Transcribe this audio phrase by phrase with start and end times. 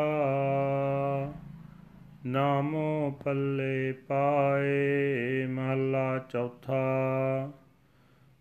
[2.33, 6.83] ਨਾਮੋ ਪੱਲੇ ਪਾਏ ਮਹਲਾ ਚੌਥਾ।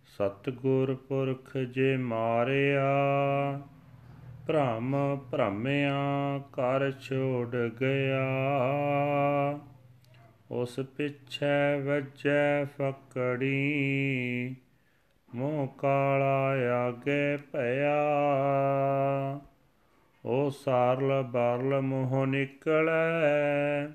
[0.05, 2.91] ਸਤਗੁਰ ਪੁਰਖ ਜੇ ਮਾਰਿਆ,
[4.47, 5.99] ਭ੍ਰਮ ਭ੍ਰਮਿਆ
[6.53, 8.29] ਕਰ ਛੋੜ ਗਿਆ।
[10.51, 14.57] ਉਸ ਪਿਛੈ ਵਜੈ ਫਕੜੀ,
[15.35, 16.49] ਮੋਹ ਕਾਲਾ
[16.87, 18.01] ਆਗੇ ਭਇਆ
[20.25, 23.87] ਉਹ ਸਾਰਲ ਬਾਰਲ ਮੋਹ ਨਿਕਲੈ।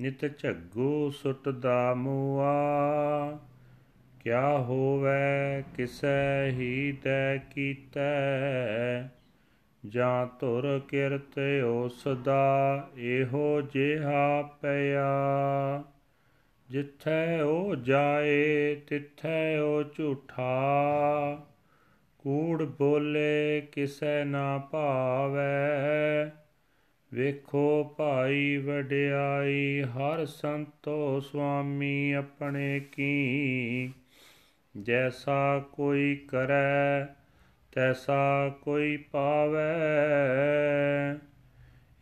[0.00, 2.52] ਨਿਤ ਝੱਗੂ ਸੁਟਦਾ ਮੂਆ
[4.20, 8.08] ਕਿਆ ਹੋਵੇ, ਕਿਸੈ ਹੀ ਤੈ ਕੀਤੈ।
[9.86, 15.14] ਜਾਂ ਧੁਰ ਕਿਰਤ ਉਸ ਦਾ ਇਹੋ ਜਿਹਾ ਪਿਆ।
[16.70, 20.56] ਜਿੱਥੈ ਉਹ ਜਾਏ, ਤਿੱਥੈ ਉਹ ਝੂਠਾ।
[22.26, 26.30] ਕੂੜ ਬੋਲੇ ਕਿਸੈ ਨਾ ਭਾਵੈ,
[27.14, 33.92] ਵੇਖੋ ਭਾਈ ਵਡਿਆਈ, ਹਰ ਸੰਤੋ ਸੁਆਮੀ ਆਪਣੇ ਕੀ।
[34.80, 37.04] ਜੈਸਾ ਕੋਈ ਕਰੈ,
[37.72, 39.76] ਤੈਸਾ ਕੋਈ ਪਾਵੈ।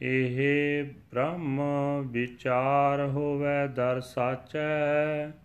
[0.03, 1.61] ਇਹ ਬ੍ਰਹਮ
[2.07, 5.44] ਵਿਚਾਰ ਹੋਵੇ, ਦਰ ਸਾਚੈ।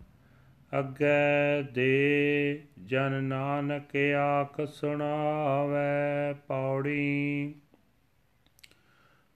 [0.80, 7.56] ਅੱਗੇ ਦੇ ਜਨ ਨਾਨਕ ਆਖ ਸੁਣਾਵੇ ਪੌੜੀ।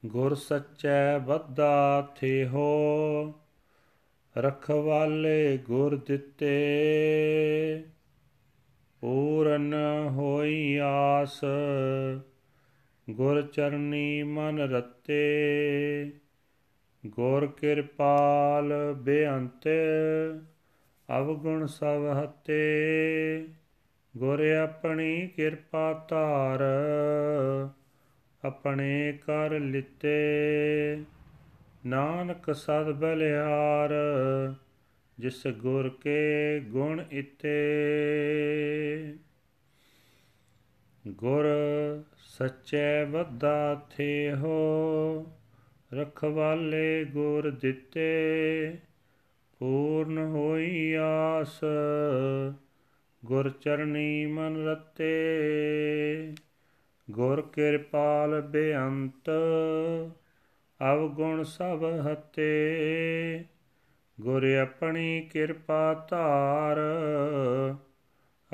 [0.05, 3.33] ਗੁਰ ਸੱਚੈ ਬੱਧਾ ਥੇ ਹੋ
[4.37, 6.53] ਰਖਵਾਲੇ ਗੁਰ ਦਿੱਤੇ।
[9.01, 9.75] ਪੂਰਨ
[10.09, 11.41] ਹੋਈ ਆਸ,
[13.09, 15.23] ਗੁਰ ਚਰਨੀ ਮਨ ਰਤੇ।
[17.05, 19.67] ਗੁਰ ਕਿਰਪਾਲ ਬੇਅੰਤ
[21.09, 23.47] ਅਵਗੁਣ ਸਭ ਹਤੇ,
[24.17, 26.59] ਗੁਰ ਆਪਣੀ ਕਿਰਪਾ ਧਾਰ,
[28.45, 30.15] ਆਪਣੇ ਕਰ ਲਿਤੇ।
[31.85, 33.89] ਨਾਨਕ ਸਦ ਬਲਿਹਾਰ
[35.19, 37.53] ਜਿਸ ਗੁਰ ਕੇ ਗੁਣ ਇਤੇ।
[41.07, 41.45] ਗੁਰ
[42.17, 44.57] ਸੱਚੇ ਵੱਦਾ ਥੇ ਹੋ
[45.93, 48.73] ਰਖਵਾਲੇ ਗੁਰ ਦਿੱਤੇ।
[49.59, 51.59] ਪੂਰਨ ਹੋਈ ਆਸ,
[53.25, 55.13] ਗੁਰ ਚਰਣੀ ਮਨ ਰਤੇ।
[57.11, 59.29] ਗੁਰ ਕਿਰਪਾਲ ਬੇਅੰਤ,
[60.93, 62.73] ਅਵਗੁਣ ਸਭ ਹਤੇ।
[64.21, 66.77] ਗੁਰ ਆਪਣੀ ਕਿਰਪਾ ਧਾਰ,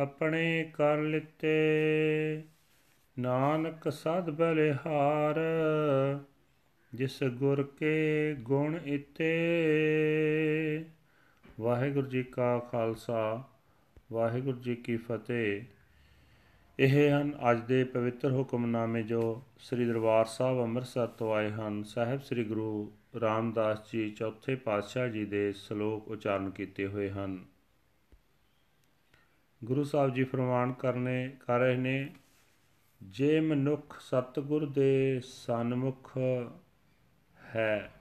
[0.01, 1.61] ਆਪਣੇ ਕਰ ਲਿਤੇ।
[3.19, 5.39] ਨਾਨਕ ਸਦ ਬਲਿਹਾਰ,
[6.93, 9.33] ਜਿਸ ਗੁਰ ਕੇ ਗੁਣ ਇਤੇ।
[11.59, 13.43] ਵਾਹਿਗੁਰੂ ਜੀ ਕਾ ਖਾਲਸਾ,
[14.11, 15.63] ਵਾਹਿਗੁਰੂ ਜੀ ਕੀ ਫਤਿਹ।
[16.79, 22.21] ਇਹ ਹਨ ਅੱਜ ਦੇ ਪਵਿੱਤਰ ਹੁਕਮਨਾਮੇ ਜੋ ਸ੍ਰੀ ਦਰਬਾਰ ਸਾਹਿਬ ਅੰਮ੍ਰਿਤਸਰ ਤੋਂ ਆਏ ਹਨ। ਸਾਹਿਬ
[22.21, 22.91] ਸ੍ਰੀ ਗੁਰੂ
[23.21, 27.45] ਰਾਮਦਾਸ ਜੀ ਚੌਥੇ ਪਾਤਸ਼ਾਹ ਜੀ ਦੇ ਸ਼ਲੋਕ ਉਚਾਰਨ ਕੀਤੇ ਹੋਏ ਹਨ।
[29.63, 32.13] ਗੁਰੂ ਸਾਹਿਬ ਜੀ ਫਰਮਾਨ ਕਰਨੇ, ਕਰ ਰਹੇ ਨੇ,
[33.03, 36.17] ਜੇ ਮਨੁੱਖ ਸਤਗੁਰ ਦੇ ਸਨਮੁਖ
[37.55, 37.93] ਹੈ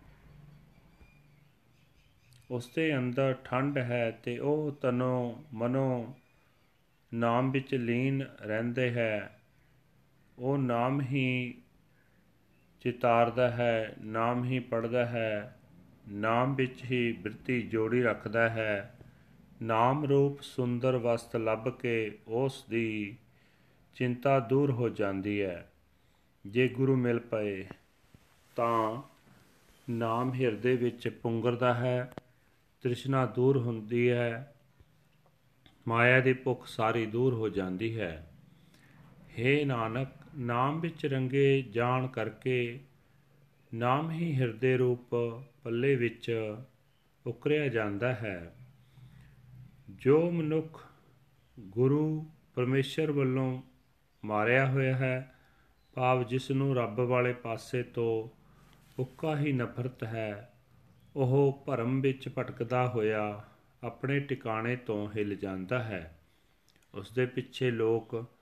[2.50, 6.14] ਉਸ ਦੇ ਅੰਦਰ ਠੰਡ ਹੈ ਤੇ ਉਹ ਤਨੋ ਮਨੋ
[7.14, 9.40] ਨਾਮ ਵਿੱਚ ਲੀਨ ਰਹਿੰਦੇ ਹੈ।
[10.38, 11.54] ਉਹ ਨਾਮ ਹੀ
[12.80, 15.56] ਚਿਤਾਰਦਾ ਹੈ, ਨਾਮ ਹੀ ਪੜਦਾ ਹੈ,
[16.08, 18.94] ਨਾਮ ਵਿੱਚ ਹੀ ਬਿਰਤੀ ਜੋੜੀ ਰੱਖਦਾ ਹੈ।
[19.62, 23.16] ਨਾਮ ਰੂਪ ਸੁੰਦਰ ਵਸਤ ਲੱਭ ਕੇ ਉਸ ਦੀ
[23.94, 25.72] ਚਿੰਤਾ ਦੂਰ ਹੋ ਜਾਂਦੀ ਹੈ।
[26.46, 27.66] ਜੇ ਗੁਰੂ ਮਿਲ ਪਏ
[28.56, 29.02] ਤਾਂ
[29.90, 32.12] ਨਾਮ ਹਿਰਦੇ ਵਿੱਚ ਪੁੰਗਰਦਾ ਹੈ
[32.82, 34.54] ਤ੍ਰਿਸ਼ਨਾ ਦੂਰ ਹੁੰਦੀ ਹੈ,
[35.88, 38.30] ਮਾਇਆ ਦੀ ਭੁੱਖ ਸਾਰੀ ਦੂਰ ਹੋ ਜਾਂਦੀ ਹੈ।
[39.10, 42.80] हे ਨਾਨਕ, ਨਾਮ ਵਿੱਚ ਰੰਗੇ ਜਾਣ ਕਰਕੇ,
[43.74, 45.14] ਨਾਮ ਹੀ ਹਿਰਦੇ ਰੂਪ
[45.64, 46.56] ਪੱਲੇ ਵਿੱਚ
[47.26, 48.54] ਉਕਰਿਆ ਜਾਂਦਾ ਹੈ।
[49.90, 50.84] ਜੋ ਮਨੁੱਖ
[51.60, 53.62] ਗੁਰੂ ਪਰਮੇਸ਼ਰ ਵੱਲੋਂ
[54.24, 55.34] ਮਾਰਿਆ ਹੋਇਆ ਹੈ,
[55.94, 58.28] ਭਾਵ ਜਿਸ ਨੂੰ ਰੱਬ ਵਾਲੇ ਪਾਸੇ ਤੋਂ
[59.02, 60.47] ਉੱਕਾ ਹੀ ਨਫ਼ਰਤ ਹੈ
[61.18, 63.44] ਉਹ ਭਰਮ ਵਿੱਚ ਭਟਕਦਾ ਹੋਇਆ
[63.84, 66.18] ਆਪਣੇ ਟਿਕਾਣੇ ਤੋਂ ਹਿਲ ਜਾਂਦਾ ਹੈ।
[66.94, 68.34] ਉਸ ਦੇ ਪਿੱਛੇ ਲੋਕ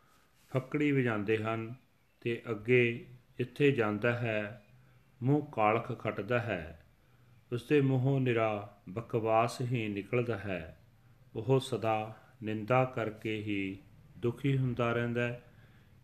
[0.53, 1.75] ਫੱਕੜੀ ਵਜਾਉਂਦੇ ਹਨ
[2.21, 3.07] ਤੇ ਅੱਗੇ
[3.39, 4.65] ਜਿੱਥੇ ਜਾਂਦਾ ਹੈ,
[5.23, 6.87] ਮੂੰਹ ਕਾਲਖ ਖਟਦਾ ਹੈ।
[7.53, 10.79] ਉਸ ਦੇ ਮੂੰਹੋਂ ਨਿਰਾ ਬਕਵਾਸ ਹੀ ਨਿਕਲਦਾ ਹੈ।
[11.37, 13.79] ਉਹ ਸਦਾ ਨਿੰਦਾ ਕਰਕੇ ਹੀ
[14.19, 15.45] ਦੁਖੀ ਹੁੰਦਾ ਰਹਿੰਦਾ ਹੈ।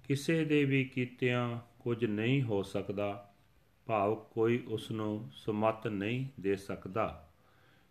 [0.08, 3.31] ਕਿਸੇ ਦੇ ਵੀ ਕੀਤਿਆਂ ਕੁਝ ਨਹੀਂ ਹੋ ਸਕਦਾ।
[3.86, 7.28] ਭਾਵ ਕੋਈ ਉਸ ਨੂੰ ਸਮਤ ਨਹੀਂ ਦੇ ਸਕਦਾ।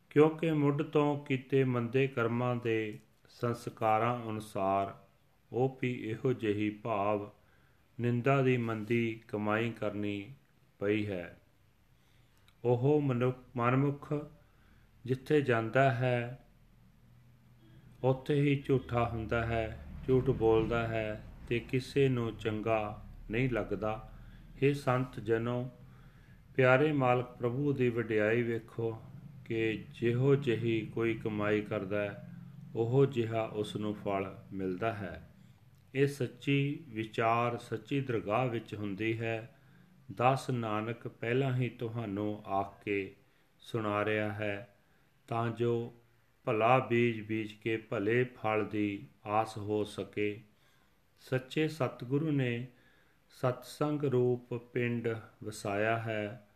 [0.10, 3.00] ਕਿਉਂਕਿ ਮੁੱਢ ਤੋਂ ਕੀਤੇ ਮੰਦੇ ਕਰਮਾਂ ਦੇ
[3.30, 4.98] ਸੰਸਕਾਰਾਂ ਅਨੁਸਾਰ
[5.52, 7.32] ਉਹ ਵੀ ਇਹੋ ਜਿਹੀ ਭਾਵ
[8.02, 10.34] ਨਿੰਦਾ ਦੀ ਮੰਦੀ ਕਮਾਈ ਕਰਨੀ
[10.80, 11.42] ਪਈ ਹੈ।
[12.66, 14.14] ਉਹ ਮਨੁੱਖ, ਮਨਮੁਖ
[15.06, 16.48] ਜਿੱਥੇ ਜਾਂਦਾ ਹੈ,
[18.04, 24.12] ਉੱਥੇ ਹੀ ਝੂਠਾ ਹੁੰਦਾ ਹੈ, ਝੂਠ ਬੋਲਦਾ ਹੈ ਤੇ ਕਿਸੇ ਨੂੰ ਚੰਗਾ ਨਹੀਂ ਲੱਗਦਾ।
[24.62, 25.70] ਇਹ ਸੰਤ ਜਨੋ
[26.62, 29.02] ਪਿਆਰੇ ਮਾਲਕ ਪ੍ਰਭੂ ਦੀ ਵਡਿਆਈ ਵੇਖੋ
[29.46, 32.30] ਕਿ ਜਿਹੋ ਜਿਹੀ ਕੋਈ ਕਮਾਈ ਕਰਦਾ ਹੈ,
[32.76, 35.30] ਉਹ ਜਿਹਾ ਉਸ ਨੂੰ ਫਲ ਮਿਲਦਾ ਹੈ।
[35.96, 39.56] ਇਹ ਸੱਚੀ ਵਿਚਾਰ, ਸੱਚੀ ਦਰਗਾਹ ਵਿੱਚ ਹੁੰਦੀ ਹੈ।
[40.16, 43.16] ਦਸ ਨਾਨਕ ਪਹਿਲਾਂ ਹੀ ਤੁਹਾਨੂੰ ਆਖ ਕੇ
[43.60, 44.76] ਸੁਣਾ ਰਿਹਾ ਹੈ,
[45.28, 45.94] ਤਾਂ ਜੋ
[46.46, 50.42] ਭਲਾ ਬੀਜ ਬੀਜ ਕੇ ਭਲੇ ਫਲ ਦੀ ਆਸ ਹੋ ਸਕੇ।
[51.22, 52.68] ਸੱਚੇ ਸਤਿਗੁਰੂ ਨੇ
[53.30, 55.10] ਸਤਸੰਗ ਰੂਪ ਪਿੰਡ
[55.44, 56.48] ਵਸਾਇਆ ਹੈ।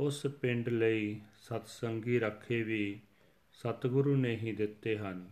[0.00, 3.00] ਉਸ ਪਿੰਡ ਲਈ ਸਤਸੰਗੀ ਰੱਖੇ ਵੀ
[3.52, 5.30] ਸਤਿਗੁਰੂ ਨੇ ਹੀ ਦਿੱਤੇ ਹਨ।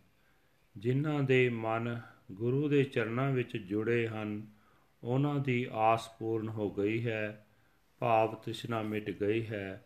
[0.77, 2.01] ਜਿਨ੍ਹਾਂ ਦੇ ਮਨ
[2.33, 4.47] ਗੁਰੂ ਦੇ ਚਰਨਾਂ ਵਿੱਚ ਜੁੜੇ ਹਨ,
[5.05, 7.47] ਉਹਨਾਂ ਦੀ ਆਸ ਪੂਰਨ ਹੋ ਗਈ ਹੈ,
[7.99, 9.85] ਭਾਵ ਤ੍ਰਿਸ਼ਨਾ ਮਿਟ ਗਈ ਹੈ।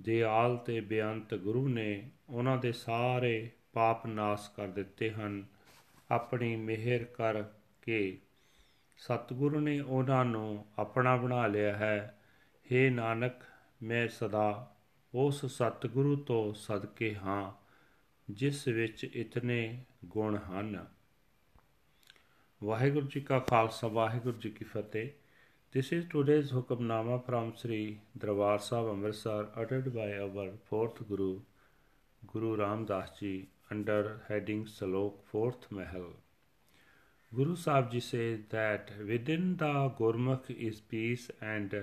[0.00, 5.44] ਦਿਆਲ ਤੇ ਬੇਅੰਤ ਗੁਰੂ ਨੇ ਉਹਨਾਂ ਦੇ ਸਾਰੇ ਪਾਪ ਨਾਸ ਕਰ ਦਿੱਤੇ ਹਨ।
[6.10, 7.44] ਆਪਣੀ ਮਿਹਰ ਕਰ
[7.82, 8.18] ਕੇ
[8.98, 12.18] ਸਤਿਗੁਰੂ ਨੇ ਉਹਨਾਂ ਨੂੰ ਆਪਣਾ ਬਣਾ ਲਿਆ ਹੈ।
[12.72, 13.32] हे ਨਾਨਕ
[13.82, 14.74] ਮੈਂ ਸਦਾ
[15.14, 17.52] ਉਸ ਸਤਿਗੁਰੂ ਤੋਂ ਸਦਕੇ ਹਾਂ
[18.30, 20.86] ਜਿਸ ਵਿੱਚ ਇਤਨੇ ਗੁਣ ਹਨ
[22.64, 25.10] ਵਾਹਿਗੁਰੂ ਜੀ ਕਾ ਖਾਲਸਾ ਵਾਹਿਗੁਰੂ ਜੀ ਕੀ ਫਤਿਹ
[25.72, 31.40] This is today's Hukamnama from Sri Darbar Sahib Amritsar uttered by our fourth Guru,
[32.32, 36.06] Guru Ram Das Ji under heading Salok Fourth Mahal.
[37.32, 41.74] Guru Sahib Ji says that within the Gurmukh is peace and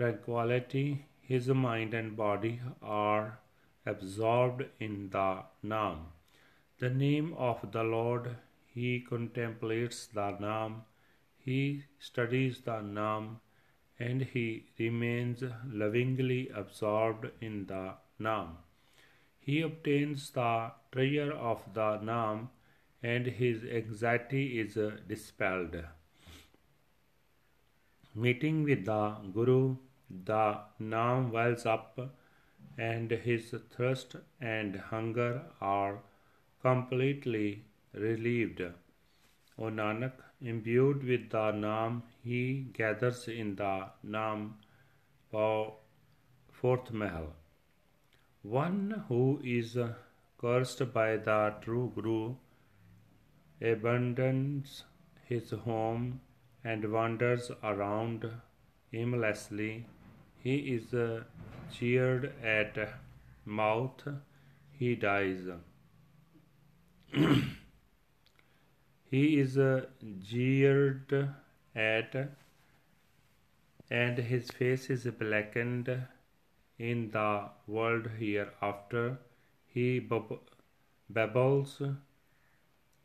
[0.00, 1.06] tranquility.
[1.30, 3.38] His mind and body are
[3.86, 5.98] absorbed in the Naam.
[6.78, 8.30] The name of the Lord,
[8.66, 10.80] he contemplates the Naam
[11.44, 13.36] he studies the Naam
[13.98, 15.42] and he remains
[15.82, 18.56] lovingly absorbed in the Naam.
[19.38, 22.48] He obtains the treasure of the Naam
[23.02, 24.78] and his anxiety is
[25.08, 25.76] dispelled.
[28.14, 29.76] Meeting with the Guru,
[30.24, 31.98] the Naam wells up
[32.76, 36.00] and his thirst and hunger are
[36.62, 38.60] completely relieved.
[39.58, 44.52] O Nanak, imbued with the Naam, he gathers in the Naam
[45.30, 47.34] fourth Mahal.
[48.42, 49.76] One who is
[50.38, 52.36] cursed by the true Guru
[53.60, 54.84] abandons
[55.26, 56.20] his home
[56.64, 58.30] and wanders around
[58.92, 59.86] aimlessly.
[60.42, 61.22] He is uh,
[61.70, 62.76] jeered at
[63.44, 64.08] mouth,
[64.72, 65.46] he dies.
[69.10, 69.86] he is uh,
[70.20, 71.34] jeered
[71.74, 72.14] at
[73.90, 75.88] and his face is blackened
[76.78, 79.18] in the world hereafter.
[79.66, 80.40] He bub-
[81.10, 81.82] babbles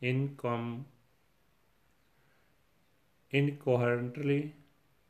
[0.01, 0.85] incom-
[3.29, 4.55] incoherently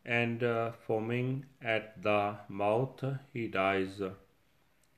[0.06, 4.02] and uh, foaming at the mouth, he dies.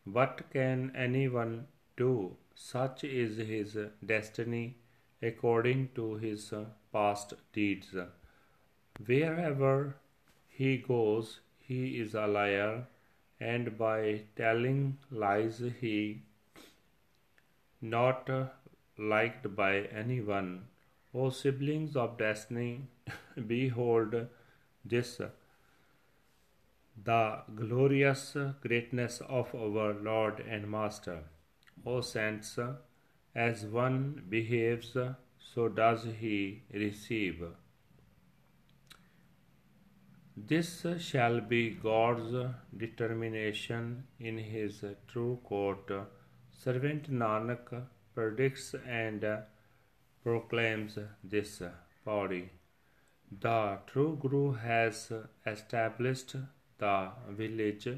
[0.04, 2.38] What can anyone do?
[2.56, 4.78] Such is his destiny
[5.22, 6.54] according to his
[6.92, 7.96] past deeds.
[9.06, 9.96] Wherever
[10.50, 12.88] he goes, he is a liar
[13.40, 16.24] and by telling lies he
[17.82, 18.30] not
[18.98, 20.68] liked by anyone.
[21.14, 22.88] O siblings of destiny,
[23.48, 24.28] behold
[24.90, 25.22] this
[27.04, 31.20] the glorious greatness of our Lord and Master.
[31.86, 32.58] O saints,
[33.36, 34.98] as one behaves,
[35.38, 37.44] so does he receive.
[40.36, 42.34] This shall be God's
[42.76, 45.92] determination in his true court.
[46.52, 49.26] Servant Nanak predicts and
[50.24, 51.62] proclaims this
[52.04, 52.50] body.
[53.30, 55.12] The true Guru has
[55.46, 56.36] established
[56.78, 57.90] the village.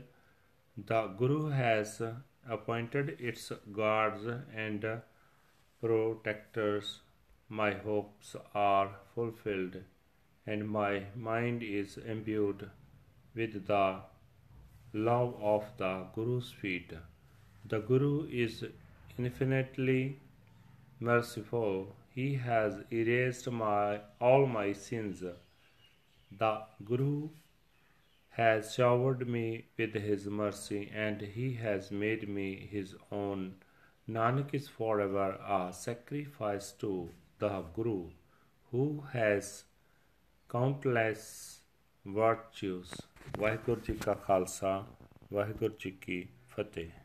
[0.75, 2.01] The Guru has
[2.47, 5.01] appointed its guards and
[5.79, 7.01] protectors.
[7.47, 9.77] My hopes are fulfilled,
[10.47, 12.69] and my mind is imbued
[13.35, 14.01] with the
[14.93, 16.91] love of the Guru's feet.
[17.65, 18.65] The Guru is
[19.17, 20.19] infinitely
[20.99, 21.95] merciful.
[22.18, 25.22] He has erased my all my sins.
[26.32, 26.52] The
[26.84, 27.30] Guru
[28.30, 33.54] has showered me with his mercy and he has made me his own.
[34.08, 35.28] Nanak is forever
[35.58, 38.10] a sacrifice to the Guru
[38.72, 39.64] who has
[40.48, 41.26] countless
[42.06, 42.94] virtues.
[43.38, 44.72] Waheguru ji ਕਾ ਖਾਲਸਾ
[45.32, 46.97] ਵਾਹਿਗੁਰੂ ਜੀ ਕੀ ਫਤਿਹ